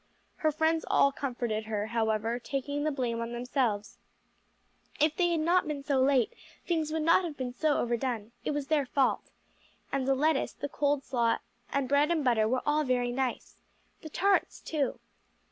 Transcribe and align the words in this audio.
Her 0.37 0.51
friends 0.51 0.83
all 0.89 1.11
comforted 1.11 1.65
her, 1.65 1.85
however, 1.85 2.39
taking 2.39 2.83
the 2.83 2.91
blame 2.91 3.21
on 3.21 3.33
themselves. 3.33 3.99
"If 4.99 5.15
they 5.15 5.29
had 5.29 5.41
not 5.41 5.67
been 5.67 5.83
so 5.83 6.01
late, 6.01 6.33
things 6.65 6.91
would 6.91 7.03
not 7.03 7.23
have 7.23 7.37
been 7.37 7.53
so 7.53 7.77
overdone; 7.77 8.31
it 8.43 8.49
was 8.49 8.65
their 8.65 8.87
fault. 8.87 9.29
And 9.91 10.07
the 10.07 10.15
lettuce, 10.15 10.53
the 10.53 10.69
cold 10.69 11.03
slaw, 11.03 11.37
and 11.71 11.87
bread 11.87 12.09
and 12.09 12.23
butter 12.23 12.47
were 12.47 12.63
all 12.65 12.83
very 12.83 13.11
nice. 13.11 13.61
The 14.01 14.09
tarts 14.09 14.59
too." 14.59 14.99